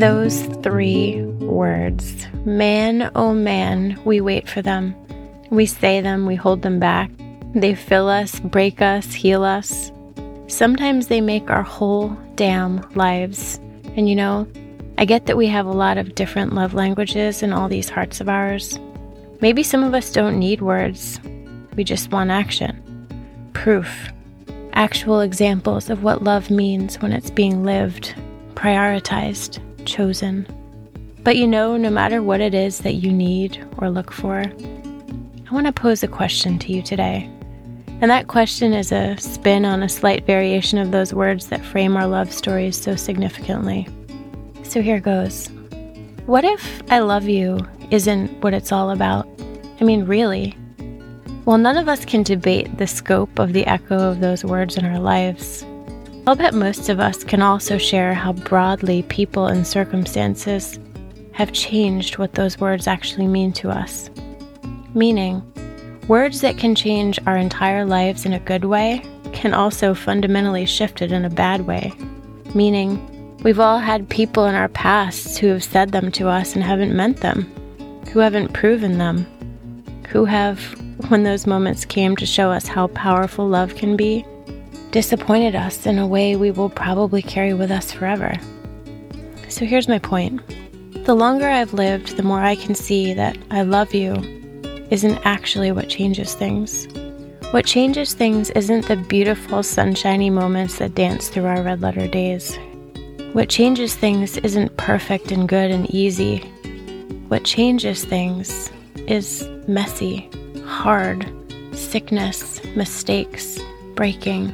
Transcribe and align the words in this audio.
Those 0.00 0.42
three 0.62 1.22
words. 1.22 2.26
Man, 2.44 3.10
oh 3.14 3.34
man, 3.34 4.00
we 4.04 4.20
wait 4.20 4.48
for 4.48 4.62
them. 4.62 4.94
We 5.50 5.66
say 5.66 6.00
them, 6.00 6.26
we 6.26 6.34
hold 6.34 6.62
them 6.62 6.80
back. 6.80 7.10
They 7.54 7.74
fill 7.74 8.08
us, 8.08 8.40
break 8.40 8.80
us, 8.80 9.12
heal 9.12 9.44
us. 9.44 9.92
Sometimes 10.48 11.06
they 11.06 11.20
make 11.20 11.50
our 11.50 11.62
whole 11.62 12.08
damn 12.34 12.80
lives. 12.94 13.58
And 13.96 14.08
you 14.08 14.16
know, 14.16 14.48
I 14.98 15.04
get 15.04 15.26
that 15.26 15.36
we 15.36 15.46
have 15.48 15.66
a 15.66 15.72
lot 15.72 15.98
of 15.98 16.14
different 16.14 16.54
love 16.54 16.74
languages 16.74 17.42
in 17.42 17.52
all 17.52 17.68
these 17.68 17.88
hearts 17.88 18.20
of 18.20 18.28
ours. 18.28 18.78
Maybe 19.40 19.62
some 19.62 19.84
of 19.84 19.94
us 19.94 20.12
don't 20.12 20.38
need 20.38 20.62
words, 20.62 21.20
we 21.76 21.84
just 21.84 22.10
want 22.10 22.30
action. 22.30 22.78
Proof. 23.52 24.10
Actual 24.72 25.20
examples 25.20 25.90
of 25.90 26.02
what 26.02 26.24
love 26.24 26.50
means 26.50 27.00
when 27.00 27.12
it's 27.12 27.30
being 27.30 27.62
lived, 27.62 28.14
prioritized, 28.54 29.60
chosen. 29.86 30.46
But 31.22 31.36
you 31.36 31.46
know, 31.46 31.76
no 31.76 31.90
matter 31.90 32.22
what 32.22 32.40
it 32.40 32.54
is 32.54 32.78
that 32.78 32.94
you 32.94 33.12
need 33.12 33.64
or 33.78 33.90
look 33.90 34.12
for, 34.12 34.40
I 34.40 35.54
want 35.54 35.66
to 35.66 35.72
pose 35.72 36.02
a 36.02 36.08
question 36.08 36.58
to 36.60 36.72
you 36.72 36.82
today. 36.82 37.30
And 38.00 38.10
that 38.10 38.26
question 38.26 38.72
is 38.72 38.90
a 38.90 39.16
spin 39.18 39.64
on 39.64 39.82
a 39.82 39.88
slight 39.88 40.26
variation 40.26 40.78
of 40.78 40.90
those 40.90 41.14
words 41.14 41.46
that 41.48 41.64
frame 41.64 41.96
our 41.96 42.06
love 42.06 42.32
stories 42.32 42.80
so 42.80 42.96
significantly. 42.96 43.86
So 44.64 44.82
here 44.82 44.98
goes 44.98 45.48
What 46.26 46.44
if 46.44 46.82
I 46.90 46.98
love 46.98 47.28
you 47.28 47.60
isn't 47.90 48.42
what 48.42 48.54
it's 48.54 48.72
all 48.72 48.90
about? 48.90 49.28
I 49.80 49.84
mean, 49.84 50.04
really. 50.04 50.56
While 51.44 51.58
none 51.58 51.76
of 51.76 51.88
us 51.88 52.04
can 52.04 52.22
debate 52.22 52.78
the 52.78 52.86
scope 52.86 53.38
of 53.38 53.52
the 53.52 53.66
echo 53.66 53.98
of 53.98 54.20
those 54.20 54.44
words 54.44 54.76
in 54.76 54.84
our 54.84 54.98
lives, 54.98 55.64
I'll 56.24 56.36
bet 56.36 56.54
most 56.54 56.88
of 56.88 57.00
us 57.00 57.24
can 57.24 57.42
also 57.42 57.78
share 57.78 58.14
how 58.14 58.32
broadly 58.32 59.02
people 59.04 59.46
and 59.46 59.66
circumstances 59.66 60.78
have 61.32 61.52
changed 61.52 62.16
what 62.16 62.34
those 62.34 62.60
words 62.60 62.86
actually 62.86 63.26
mean 63.26 63.52
to 63.54 63.70
us. 63.70 64.08
Meaning, 64.94 65.42
words 66.06 66.40
that 66.42 66.58
can 66.58 66.76
change 66.76 67.18
our 67.26 67.36
entire 67.36 67.84
lives 67.84 68.24
in 68.24 68.34
a 68.34 68.38
good 68.38 68.64
way 68.64 69.02
can 69.32 69.52
also 69.52 69.94
fundamentally 69.94 70.64
shift 70.64 71.02
it 71.02 71.10
in 71.10 71.24
a 71.24 71.30
bad 71.30 71.62
way. 71.62 71.92
Meaning, 72.54 73.36
we've 73.38 73.58
all 73.58 73.80
had 73.80 74.08
people 74.08 74.44
in 74.44 74.54
our 74.54 74.68
pasts 74.68 75.36
who 75.36 75.48
have 75.48 75.64
said 75.64 75.90
them 75.90 76.12
to 76.12 76.28
us 76.28 76.54
and 76.54 76.62
haven't 76.62 76.94
meant 76.94 77.16
them, 77.16 77.50
who 78.12 78.20
haven't 78.20 78.52
proven 78.52 78.98
them, 78.98 79.26
who 80.08 80.24
have, 80.24 80.60
when 81.08 81.24
those 81.24 81.48
moments 81.48 81.84
came 81.84 82.14
to 82.14 82.26
show 82.26 82.52
us 82.52 82.68
how 82.68 82.86
powerful 82.88 83.48
love 83.48 83.74
can 83.74 83.96
be, 83.96 84.24
disappointed 84.92 85.56
us 85.56 85.86
in 85.86 85.98
a 85.98 86.06
way 86.06 86.36
we 86.36 86.50
will 86.50 86.68
probably 86.68 87.22
carry 87.22 87.54
with 87.54 87.70
us 87.70 87.90
forever. 87.90 88.34
So 89.48 89.64
here's 89.64 89.88
my 89.88 89.98
point. 89.98 90.40
The 91.06 91.14
longer 91.14 91.48
I've 91.48 91.72
lived, 91.72 92.16
the 92.16 92.22
more 92.22 92.40
I 92.40 92.54
can 92.54 92.74
see 92.74 93.12
that 93.14 93.36
I 93.50 93.62
love 93.62 93.94
you 93.94 94.14
isn't 94.90 95.18
actually 95.24 95.72
what 95.72 95.88
changes 95.88 96.34
things. 96.34 96.86
What 97.52 97.64
changes 97.66 98.14
things 98.14 98.50
isn't 98.50 98.86
the 98.86 98.96
beautiful, 98.96 99.62
sunshiny 99.62 100.30
moments 100.30 100.78
that 100.78 100.94
dance 100.94 101.28
through 101.28 101.46
our 101.46 101.62
red 101.62 101.80
letter 101.80 102.06
days. 102.06 102.58
What 103.32 103.48
changes 103.48 103.94
things 103.94 104.36
isn't 104.38 104.76
perfect 104.76 105.32
and 105.32 105.48
good 105.48 105.70
and 105.70 105.88
easy. 105.90 106.38
What 107.28 107.44
changes 107.44 108.04
things 108.04 108.70
is 109.06 109.48
messy, 109.66 110.30
hard, 110.66 111.26
sickness, 111.72 112.62
mistakes, 112.76 113.58
breaking. 113.94 114.50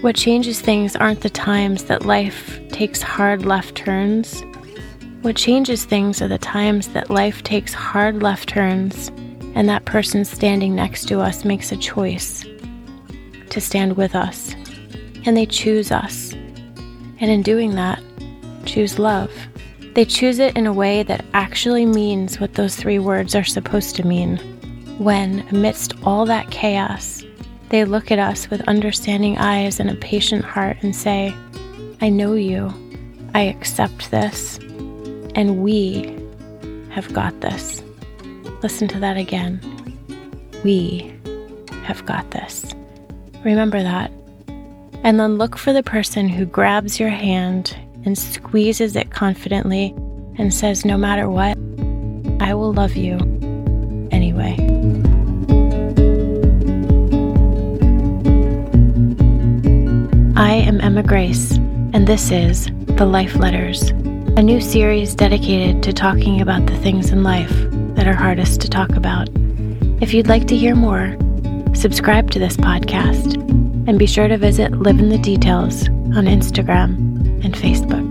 What 0.00 0.16
changes 0.16 0.60
things 0.60 0.94
aren't 0.96 1.22
the 1.22 1.30
times 1.30 1.84
that 1.84 2.06
life 2.06 2.60
takes 2.70 3.02
hard 3.02 3.44
left 3.44 3.74
turns 3.74 4.44
what 5.22 5.34
changes 5.34 5.84
things 5.84 6.22
are 6.22 6.28
the 6.28 6.38
times 6.38 6.88
that 6.88 7.10
life 7.10 7.42
takes 7.42 7.74
hard 7.74 8.22
left 8.22 8.48
turns 8.48 9.08
and 9.56 9.68
that 9.68 9.84
person 9.84 10.24
standing 10.24 10.76
next 10.76 11.06
to 11.08 11.18
us 11.18 11.44
makes 11.44 11.72
a 11.72 11.76
choice 11.76 12.46
to 13.50 13.60
stand 13.60 13.96
with 13.96 14.14
us. 14.14 14.54
And 15.26 15.36
they 15.36 15.44
choose 15.44 15.90
us. 15.90 16.32
And 16.32 17.32
in 17.32 17.42
doing 17.42 17.74
that, 17.74 18.00
choose 18.64 19.00
love. 19.00 19.32
They 19.94 20.04
choose 20.04 20.38
it 20.38 20.56
in 20.56 20.68
a 20.68 20.72
way 20.72 21.02
that 21.02 21.24
actually 21.34 21.84
means 21.84 22.38
what 22.38 22.54
those 22.54 22.76
three 22.76 23.00
words 23.00 23.34
are 23.34 23.42
supposed 23.44 23.96
to 23.96 24.06
mean. 24.06 24.36
When, 24.98 25.40
amidst 25.48 25.94
all 26.04 26.26
that 26.26 26.52
chaos, 26.52 27.24
they 27.70 27.84
look 27.84 28.10
at 28.10 28.18
us 28.18 28.48
with 28.50 28.60
understanding 28.62 29.38
eyes 29.38 29.78
and 29.78 29.90
a 29.90 29.94
patient 29.96 30.44
heart 30.44 30.78
and 30.82 30.94
say, 30.94 31.34
I 32.00 32.08
know 32.08 32.34
you. 32.34 32.72
I 33.34 33.42
accept 33.42 34.10
this 34.10 34.58
and 35.34 35.62
we 35.62 36.16
have 36.90 37.12
got 37.12 37.40
this. 37.40 37.82
Listen 38.62 38.88
to 38.88 38.98
that 39.00 39.16
again. 39.16 39.60
We 40.64 41.14
have 41.84 42.04
got 42.06 42.30
this. 42.32 42.74
Remember 43.44 43.82
that. 43.82 44.10
And 45.04 45.20
then 45.20 45.38
look 45.38 45.56
for 45.56 45.72
the 45.72 45.82
person 45.82 46.28
who 46.28 46.44
grabs 46.44 46.98
your 46.98 47.10
hand 47.10 47.76
and 48.04 48.18
squeezes 48.18 48.96
it 48.96 49.10
confidently 49.10 49.94
and 50.38 50.52
says, 50.52 50.84
No 50.84 50.96
matter 50.96 51.28
what, 51.28 51.56
I 52.40 52.54
will 52.54 52.72
love 52.72 52.96
you 52.96 53.18
anyway. 54.10 54.56
I 60.48 60.54
am 60.54 60.80
Emma 60.80 61.02
Grace, 61.02 61.56
and 61.92 62.06
this 62.06 62.30
is 62.30 62.70
The 62.96 63.04
Life 63.04 63.36
Letters 63.36 63.90
a 63.90 64.42
new 64.42 64.62
series 64.62 65.14
dedicated 65.14 65.82
to 65.82 65.92
talking 65.92 66.40
about 66.40 66.64
the 66.64 66.76
things 66.78 67.10
in 67.10 67.22
life 67.22 67.52
that 67.96 68.08
are 68.08 68.14
hardest 68.14 68.62
to 68.62 68.70
talk 68.70 68.92
about. 68.92 69.28
If 70.00 70.14
you'd 70.14 70.26
like 70.26 70.46
to 70.46 70.56
hear 70.56 70.74
more, 70.74 71.18
subscribe 71.74 72.30
to 72.30 72.38
this 72.38 72.56
podcast 72.56 73.34
and 73.86 73.98
be 73.98 74.06
sure 74.06 74.26
to 74.26 74.38
visit 74.38 74.72
Live 74.72 75.00
in 75.00 75.10
the 75.10 75.18
Details 75.18 75.86
on 75.88 76.24
Instagram 76.24 76.96
and 77.44 77.52
Facebook. 77.52 78.07